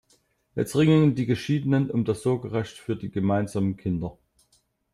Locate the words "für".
2.79-2.95